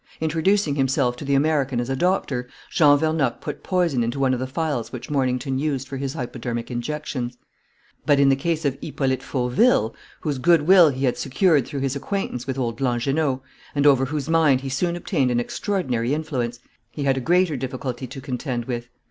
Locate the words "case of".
8.35-8.79